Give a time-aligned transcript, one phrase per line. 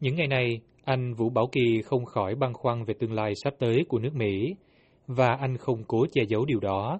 [0.00, 3.54] Những ngày này, anh Vũ Bảo Kỳ không khỏi băn khoăn về tương lai sắp
[3.58, 4.54] tới của nước Mỹ,
[5.06, 6.98] và anh không cố che giấu điều đó.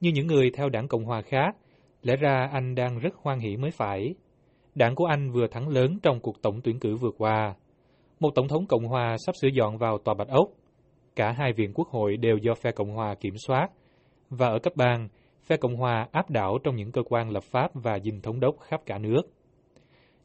[0.00, 1.56] Như những người theo đảng Cộng Hòa khác,
[2.02, 4.14] lẽ ra anh đang rất hoan hỷ mới phải.
[4.74, 7.54] Đảng của anh vừa thắng lớn trong cuộc tổng tuyển cử vừa qua.
[8.20, 10.48] Một tổng thống Cộng Hòa sắp sửa dọn vào tòa Bạch Ốc.
[11.16, 13.68] Cả hai viện quốc hội đều do phe Cộng Hòa kiểm soát.
[14.30, 15.08] Và ở cấp bang,
[15.46, 18.60] phe Cộng Hòa áp đảo trong những cơ quan lập pháp và dinh thống đốc
[18.60, 19.22] khắp cả nước.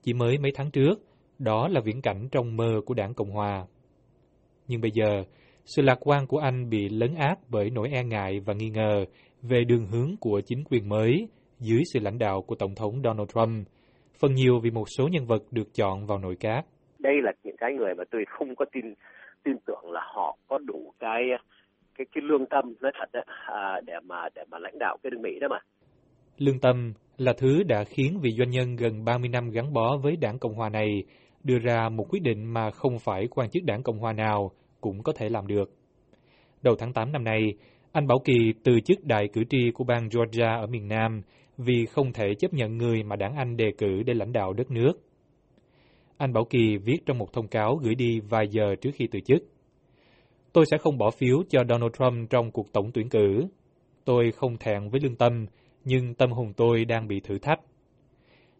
[0.03, 1.01] Chỉ mới mấy tháng trước,
[1.39, 3.65] đó là viễn cảnh trong mơ của đảng Cộng Hòa.
[4.67, 5.23] Nhưng bây giờ,
[5.65, 9.05] sự lạc quan của anh bị lấn át bởi nỗi e ngại và nghi ngờ
[9.41, 11.27] về đường hướng của chính quyền mới
[11.59, 13.67] dưới sự lãnh đạo của Tổng thống Donald Trump,
[14.19, 16.65] phần nhiều vì một số nhân vật được chọn vào nội các.
[16.99, 18.93] Đây là những cái người mà tôi không có tin
[19.43, 21.21] tin tưởng là họ có đủ cái
[21.97, 25.11] cái cái lương tâm nói thật đấy, à, để mà để mà lãnh đạo cái
[25.11, 25.59] nước Mỹ đó mà.
[26.37, 30.15] Lương tâm là thứ đã khiến vị doanh nhân gần 30 năm gắn bó với
[30.21, 31.03] đảng Cộng hòa này
[31.43, 35.03] đưa ra một quyết định mà không phải quan chức đảng Cộng hòa nào cũng
[35.03, 35.71] có thể làm được.
[36.61, 37.53] Đầu tháng 8 năm nay,
[37.91, 41.21] anh Bảo Kỳ từ chức đại cử tri của bang Georgia ở miền Nam
[41.57, 44.71] vì không thể chấp nhận người mà đảng Anh đề cử để lãnh đạo đất
[44.71, 44.93] nước.
[46.17, 49.19] Anh Bảo Kỳ viết trong một thông cáo gửi đi vài giờ trước khi từ
[49.19, 49.43] chức.
[50.53, 53.47] Tôi sẽ không bỏ phiếu cho Donald Trump trong cuộc tổng tuyển cử.
[54.05, 55.45] Tôi không thẹn với lương tâm,
[55.83, 57.59] nhưng tâm hồn tôi đang bị thử thách.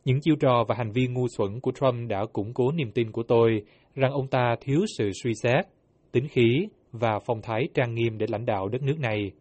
[0.06, 3.12] Những chiêu trò và hành vi ngu xuẩn của Trump đã củng cố niềm tin
[3.12, 3.64] của tôi
[3.96, 5.66] rằng ông ta thiếu sự suy xét,
[6.12, 9.32] tính khí và phong thái trang nghiêm để lãnh đạo đất nước này.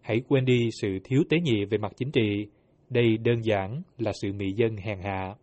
[0.00, 2.46] Hãy quên đi sự thiếu tế nhị về mặt chính trị.
[2.90, 5.34] Đây đơn giản là sự mị dân hèn hạ.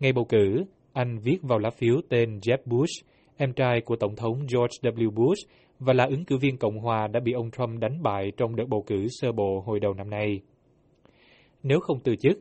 [0.00, 3.06] Ngày bầu cử, anh viết vào lá phiếu tên Jeb Bush,
[3.36, 5.10] em trai của Tổng thống George W.
[5.10, 8.56] Bush và là ứng cử viên Cộng hòa đã bị ông Trump đánh bại trong
[8.56, 10.40] đợt bầu cử sơ bộ hồi đầu năm nay.
[11.62, 12.38] Nếu không từ chức,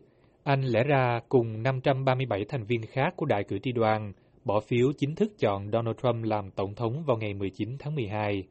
[0.50, 4.14] anh lẽ ra cùng 537 thành viên khác của đại cử tri đoàn
[4.46, 8.44] bỏ phiếu chính thức chọn Donald Trump làm tổng thống vào ngày 19 tháng 12.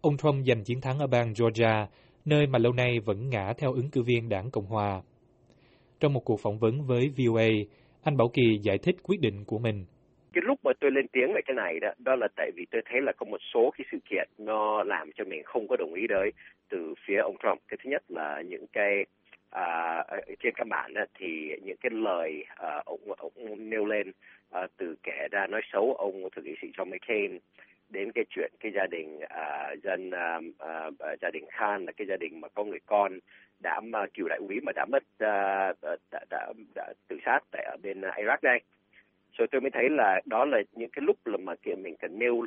[0.00, 1.86] Ông Trump giành chiến thắng ở bang Georgia,
[2.24, 5.02] nơi mà lâu nay vẫn ngã theo ứng cử viên đảng Cộng hòa.
[6.00, 7.48] Trong một cuộc phỏng vấn với VOA,
[8.02, 9.84] anh Bảo Kỳ giải thích quyết định của mình.
[10.32, 12.82] Cái lúc mà tôi lên tiếng về cái này đó, đó là tại vì tôi
[12.90, 15.94] thấy là có một số cái sự kiện nó làm cho mình không có đồng
[15.94, 16.30] ý đấy
[16.70, 17.60] từ phía ông Trump.
[17.68, 19.04] Cái thứ nhất là những cái
[19.50, 20.04] à,
[20.40, 24.12] trên các bản thì những cái lời à, ông, ông nêu lên
[24.50, 27.38] à, từ kẻ ra nói xấu ông thượng nghị sĩ John McCain
[27.88, 31.92] đến cái chuyện cái gia đình à, dân à, à, à, gia đình Khan là
[31.92, 33.18] cái gia đình mà có người con
[33.60, 37.40] đã mà cựu đại úy mà đã mất à, à, đã, đã, đã tự sát
[37.50, 38.60] tại ở bên Iraq đây.
[39.32, 42.18] Rồi tôi mới thấy là đó là những cái lúc là mà kia mình cần
[42.18, 42.46] nêu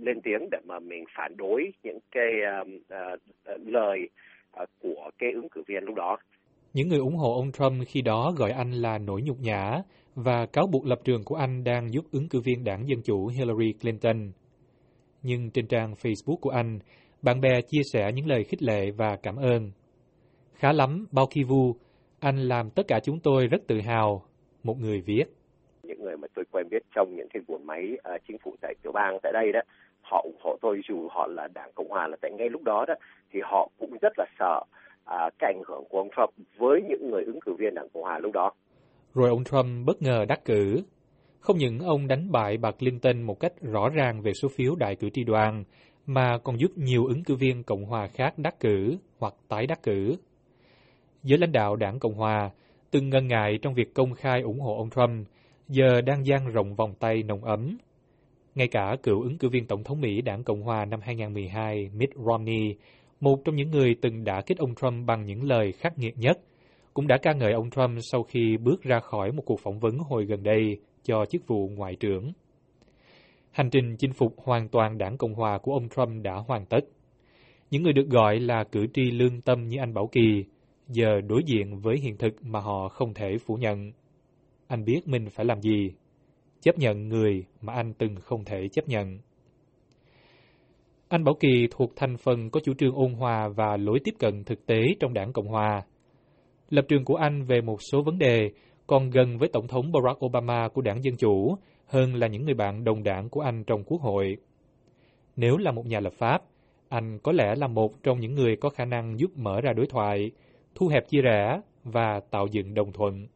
[0.00, 2.32] lên tiếng để mà mình phản đối những cái
[2.62, 3.20] uh, uh,
[3.66, 4.10] lời uh,
[4.82, 6.16] của cái ứng cử viên lúc đó.
[6.72, 9.82] Những người ủng hộ ông Trump khi đó gọi anh là nỗi nhục nhã
[10.14, 13.26] và cáo buộc lập trường của anh đang giúp ứng cử viên đảng Dân Chủ
[13.26, 14.32] Hillary Clinton.
[15.22, 16.78] Nhưng trên trang Facebook của anh,
[17.22, 19.70] bạn bè chia sẻ những lời khích lệ và cảm ơn.
[20.54, 21.74] Khá lắm, Bao Kivu,
[22.20, 24.22] anh làm tất cả chúng tôi rất tự hào,
[24.62, 25.24] một người viết.
[25.82, 28.74] Những người mà tôi quen biết trong những cái buồng máy uh, chính phủ tại
[28.82, 29.60] tiểu bang tại đây đó,
[30.10, 32.84] họ ủng hộ tôi dù họ là đảng Cộng Hòa là tại ngay lúc đó
[32.88, 32.94] đó,
[33.32, 34.60] thì họ cũng rất là sợ
[35.04, 38.02] à, cái ảnh hưởng của ông Trump với những người ứng cử viên đảng Cộng
[38.02, 38.50] Hòa lúc đó.
[39.14, 40.82] Rồi ông Trump bất ngờ đắc cử.
[41.40, 44.96] Không những ông đánh bại bà Clinton một cách rõ ràng về số phiếu đại
[44.96, 45.64] cử tri đoàn,
[46.06, 49.82] mà còn giúp nhiều ứng cử viên Cộng hòa khác đắc cử hoặc tái đắc
[49.82, 50.16] cử.
[51.22, 52.50] Giới lãnh đạo đảng Cộng hòa
[52.90, 55.26] từng ngần ngại trong việc công khai ủng hộ ông Trump,
[55.68, 57.76] giờ đang dang rộng vòng tay nồng ấm.
[58.56, 62.10] Ngay cả cựu ứng cử viên Tổng thống Mỹ đảng Cộng hòa năm 2012 Mitt
[62.26, 62.76] Romney,
[63.20, 66.38] một trong những người từng đã kích ông Trump bằng những lời khắc nghiệt nhất–
[66.96, 69.98] cũng đã ca ngợi ông Trump sau khi bước ra khỏi một cuộc phỏng vấn
[69.98, 72.32] hồi gần đây cho chức vụ ngoại trưởng.
[73.50, 76.80] Hành trình chinh phục hoàn toàn đảng Cộng hòa của ông Trump đã hoàn tất.
[77.70, 80.44] Những người được gọi là cử tri lương tâm như anh Bảo Kỳ
[80.88, 83.92] giờ đối diện với hiện thực mà họ không thể phủ nhận.
[84.66, 85.92] Anh biết mình phải làm gì,
[86.60, 89.18] chấp nhận người mà anh từng không thể chấp nhận.
[91.08, 94.44] Anh Bảo Kỳ thuộc thành phần có chủ trương ôn hòa và lối tiếp cận
[94.44, 95.82] thực tế trong đảng Cộng hòa
[96.70, 98.50] Lập trường của anh về một số vấn đề
[98.86, 101.56] còn gần với Tổng thống Barack Obama của đảng Dân Chủ
[101.86, 104.36] hơn là những người bạn đồng đảng của anh trong Quốc hội.
[105.36, 106.42] Nếu là một nhà lập pháp,
[106.88, 109.86] anh có lẽ là một trong những người có khả năng giúp mở ra đối
[109.86, 110.30] thoại,
[110.74, 113.26] thu hẹp chia rẽ và tạo dựng đồng thuận.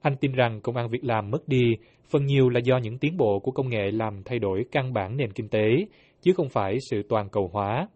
[0.00, 1.76] Anh tin rằng công an việc làm mất đi
[2.10, 5.16] phần nhiều là do những tiến bộ của công nghệ làm thay đổi căn bản
[5.16, 5.86] nền kinh tế,
[6.22, 7.88] chứ không phải sự toàn cầu hóa.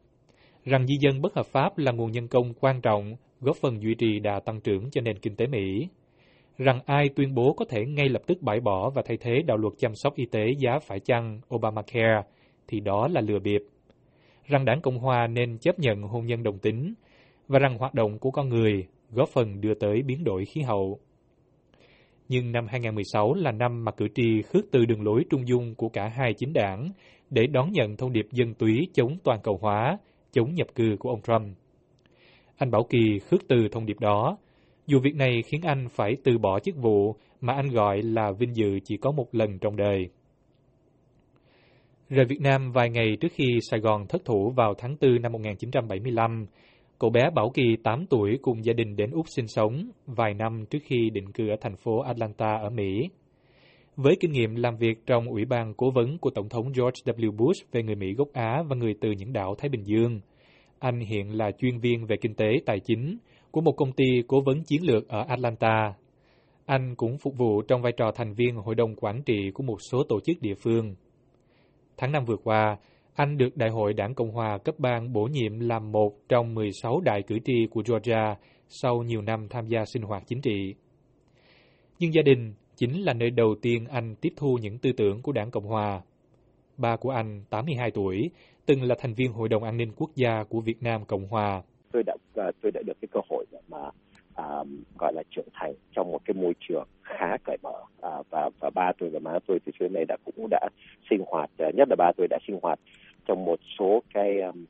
[0.65, 3.95] Rằng di dân bất hợp pháp là nguồn nhân công quan trọng góp phần duy
[3.95, 5.89] trì đà tăng trưởng cho nền kinh tế Mỹ.
[6.59, 9.57] rằng ai tuyên bố có thể ngay lập tức bãi bỏ và thay thế đạo
[9.57, 12.23] luật chăm sóc y tế giá phải chăng Obamacare
[12.69, 13.63] thì đó là lừa bịp.
[14.47, 16.95] Rằng đảng Cộng Hòa nên chấp nhận hôn nhân đồng tính
[17.49, 20.99] và rằng hoạt động của con người góp phần đưa tới biến đổi khí hậu.
[22.33, 25.89] Nhưng năm 2016 là năm mà cử tri khước từ đường lối trung dung của
[25.89, 26.91] cả hai chính đảng
[27.31, 29.99] để đón nhận thông điệp dân túy chống toàn cầu hóa,
[30.33, 31.57] chống nhập cư của ông Trump.
[32.57, 34.37] Anh Bảo Kỳ khước từ thông điệp đó,
[34.87, 38.57] dù việc này khiến anh phải từ bỏ chức vụ mà anh gọi là vinh
[38.57, 40.09] dự chỉ có một lần trong đời.
[42.09, 45.33] Rời Việt Nam vài ngày trước khi Sài Gòn thất thủ vào tháng 4 năm
[45.33, 46.47] 1975,
[47.03, 50.65] cậu bé Bảo Kỳ 8 tuổi cùng gia đình đến Úc sinh sống vài năm
[50.71, 53.11] trước khi định cư ở thành phố Atlanta ở Mỹ.
[53.97, 57.37] Với kinh nghiệm làm việc trong Ủy ban Cố vấn của Tổng thống George W.
[57.37, 60.21] Bush về người Mỹ gốc Á và người từ những đảo Thái Bình Dương,
[60.79, 63.19] anh hiện là chuyên viên về kinh tế tài chính
[63.51, 65.95] của một công ty cố vấn chiến lược ở Atlanta.
[66.67, 69.77] Anh cũng phục vụ trong vai trò thành viên hội đồng quản trị của một
[69.91, 70.95] số tổ chức địa phương.
[71.97, 72.77] Tháng năm vừa qua,
[73.15, 77.01] anh được Đại hội Đảng Cộng Hòa cấp bang bổ nhiệm làm một trong 16
[77.01, 78.35] đại cử tri của Georgia
[78.69, 80.75] sau nhiều năm tham gia sinh hoạt chính trị.
[81.99, 85.33] Nhưng gia đình chính là nơi đầu tiên anh tiếp thu những tư tưởng của
[85.33, 86.01] Đảng Cộng Hòa.
[86.77, 88.31] Ba của anh, 82 tuổi,
[88.67, 91.63] từng là thành viên Hội đồng An ninh Quốc gia của Việt Nam Cộng Hòa.
[91.93, 93.91] Tôi đã à, tôi đã được cái cơ hội mà
[94.35, 94.65] à,
[94.99, 97.83] gọi là trưởng thành trong một cái môi trường khá cởi mở.
[98.03, 100.69] À, và và ba tôi và má tôi từ trước này đã cũng đã
[101.11, 102.79] sinh hoạt uh, nhất là ba tôi đã sinh hoạt
[103.27, 104.65] trong một số cái um,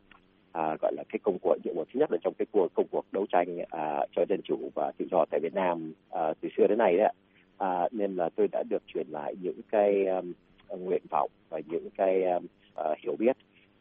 [0.53, 2.87] à, gọi là cái công cuộc nhiệm vụ thứ nhất là trong cái cuộc công
[2.91, 6.49] cuộc đấu tranh à, cho dân chủ và tự do tại Việt Nam à, từ
[6.57, 7.13] xưa đến nay đấy
[7.59, 10.33] à, nên là tôi đã được truyền lại những cái um,
[10.69, 12.47] nguyện vọng và những cái um,
[12.81, 13.37] uh, hiểu biết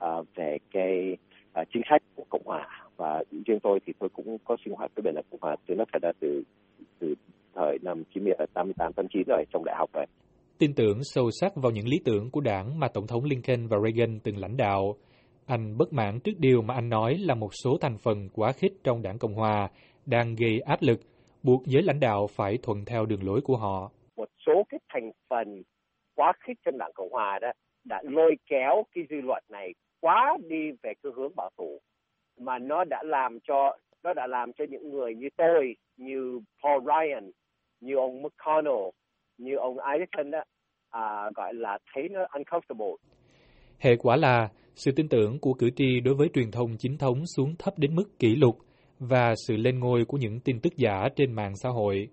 [0.06, 1.18] uh, về cái
[1.62, 4.92] uh, chính sách của cộng hòa và riêng tôi thì tôi cũng có sinh hoạt
[4.96, 6.44] với bên là cộng hòa từ nó thật ra từ
[7.00, 7.16] từ
[7.56, 10.06] thời năm 90 88 89 rồi trong đại học rồi
[10.60, 13.78] tin tưởng sâu sắc vào những lý tưởng của đảng mà Tổng thống Lincoln và
[13.84, 14.96] Reagan từng lãnh đạo.
[15.46, 18.74] Anh bất mãn trước điều mà anh nói là một số thành phần quá khích
[18.84, 19.70] trong đảng Cộng Hòa
[20.06, 21.00] đang gây áp lực,
[21.44, 23.92] buộc giới lãnh đạo phải thuận theo đường lối của họ.
[24.18, 25.64] Một số cái thành phần
[26.16, 27.52] quá khích trong đảng Cộng Hòa đó
[27.84, 31.80] đã lôi kéo cái dư luận này quá đi về cái hướng bảo thủ
[32.42, 36.84] mà nó đã làm cho nó đã làm cho những người như tôi, như Paul
[36.84, 37.32] Ryan,
[37.80, 38.90] như ông McConnell,
[39.38, 40.44] như ông Isaacson đó
[40.90, 42.96] à, gọi là thấy nó uncomfortable.
[43.80, 47.24] Hệ quả là sự tin tưởng của cử tri đối với truyền thông chính thống
[47.36, 48.58] xuống thấp đến mức kỷ lục
[49.00, 52.08] và sự lên ngôi của những tin tức giả trên mạng xã hội.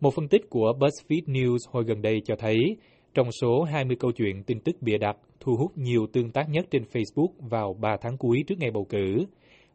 [0.00, 2.76] Một phân tích của BuzzFeed News hồi gần đây cho thấy,
[3.14, 6.66] trong số 20 câu chuyện tin tức bịa đặt thu hút nhiều tương tác nhất
[6.70, 9.24] trên Facebook vào 3 tháng cuối trước ngày bầu cử,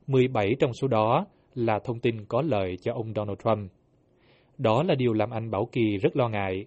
[0.08, 1.26] 17 trong số đó
[1.56, 3.72] là thông tin có lợi cho ông Donald Trump.
[4.58, 6.66] Đó là điều làm anh Bảo Kỳ rất lo ngại.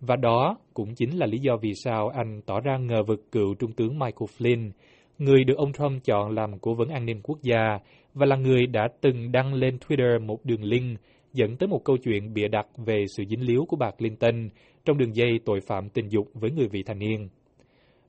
[0.00, 3.54] Và đó cũng chính là lý do vì sao anh tỏ ra ngờ vực cựu
[3.54, 4.70] Trung tướng Michael Flynn,
[5.18, 7.78] người được ông Trump chọn làm cố vấn an ninh quốc gia
[8.14, 10.98] và là người đã từng đăng lên Twitter một đường link
[11.32, 14.48] dẫn tới một câu chuyện bịa đặt về sự dính líu của bà Clinton
[14.84, 17.28] trong đường dây tội phạm tình dục với người vị thành niên.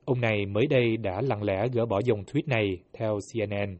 [0.04, 3.78] Ông này mới đây đã lặng lẽ gỡ bỏ dòng tweet này theo CNN.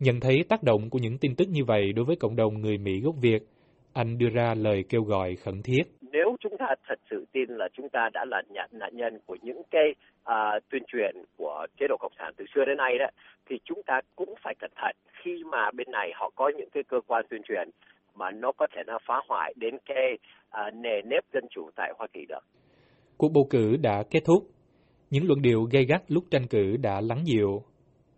[0.00, 2.78] Nhận thấy tác động của những tin tức như vậy đối với cộng đồng người
[2.78, 3.42] Mỹ gốc Việt,
[3.92, 5.82] anh đưa ra lời kêu gọi khẩn thiết.
[6.12, 8.42] Nếu chúng ta thật sự tin là chúng ta đã là
[8.72, 12.64] nạn nhân của những cái uh, tuyên truyền của chế độ cộng sản từ xưa
[12.66, 13.06] đến nay đó,
[13.48, 16.82] thì chúng ta cũng phải cẩn thận khi mà bên này họ có những cái
[16.82, 17.68] cơ quan tuyên truyền
[18.14, 21.92] mà nó có thể nó phá hoại đến cái uh, nề nếp dân chủ tại
[21.98, 22.44] Hoa Kỳ được.
[23.16, 24.42] Cuộc bầu cử đã kết thúc.
[25.10, 27.62] Những luận điệu gay gắt lúc tranh cử đã lắng dịu.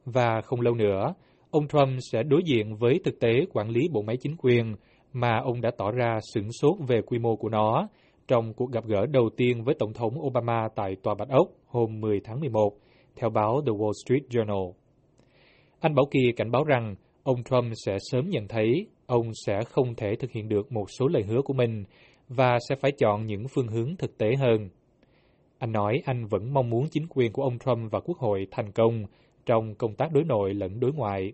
[0.04, 1.14] Và không lâu nữa,
[1.50, 4.74] ông Trump sẽ đối diện với thực tế quản lý bộ máy chính quyền
[5.12, 7.88] mà ông đã tỏ ra sửng sốt về quy mô của nó
[8.28, 12.00] trong cuộc gặp gỡ đầu tiên với Tổng thống Obama tại Tòa Bạch Ốc hôm
[12.00, 12.72] 10 tháng 11,
[13.16, 14.72] theo báo The Wall Street Journal.
[15.80, 19.94] Anh Bảo Kỳ cảnh báo rằng ông Trump sẽ sớm nhận thấy ông sẽ không
[19.94, 21.84] thể thực hiện được một số lời hứa của mình
[22.28, 24.68] và sẽ phải chọn những phương hướng thực tế hơn.
[25.58, 28.72] Anh nói anh vẫn mong muốn chính quyền của ông Trump và Quốc hội thành
[28.72, 29.04] công
[29.46, 31.32] trong công tác đối nội lẫn đối ngoại.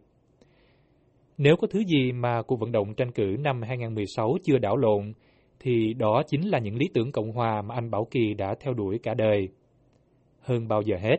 [1.39, 5.13] Nếu có thứ gì mà cuộc vận động tranh cử năm 2016 chưa đảo lộn,
[5.61, 8.75] thì đó chính là những lý tưởng Cộng Hòa mà anh Bảo Kỳ đã theo
[8.75, 9.49] đuổi cả đời.
[10.41, 11.17] Hơn bao giờ hết,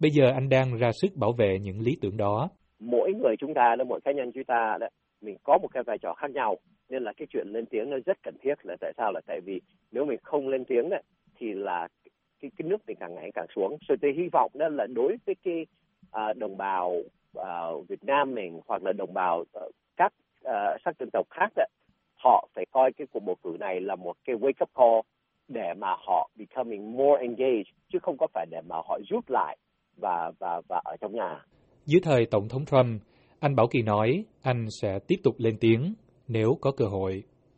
[0.00, 2.48] bây giờ anh đang ra sức bảo vệ những lý tưởng đó.
[2.80, 4.86] Mỗi người chúng ta, là mỗi cá nhân chúng ta, đó,
[5.20, 6.56] mình có một cái vai trò khác nhau,
[6.88, 9.40] nên là cái chuyện lên tiếng nó rất cần thiết là tại sao là tại
[9.44, 9.60] vì
[9.92, 10.96] nếu mình không lên tiếng đó,
[11.38, 11.88] thì là
[12.40, 13.76] cái, cái nước mình càng ngày càng xuống.
[13.88, 15.66] Rồi tôi hy vọng đó là đối với cái
[16.10, 16.96] à, đồng bào
[17.34, 21.52] à, Việt Nam mình hoặc là đồng bào ờ, các ờ, sắc dân tộc khác
[21.56, 21.64] đó,
[22.16, 25.00] họ phải coi cái cuộc bầu cử này là một cái wake up call
[25.48, 29.56] để mà họ becoming more engaged chứ không có phải để mà họ rút lại
[29.96, 31.44] và và và ở trong nhà.
[31.86, 33.02] Dưới thời Tổng thống Trump,
[33.40, 35.94] anh Bảo Kỳ nói anh sẽ tiếp tục lên tiếng
[36.28, 37.22] nếu có cơ hội.